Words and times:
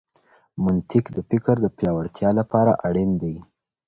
منطق 0.63 1.05
د 1.15 1.17
فکر 1.29 1.55
د 1.61 1.67
پياوړتيا 1.77 2.29
لپاره 2.39 2.71
اړين 2.87 3.11
دی. 3.21 3.35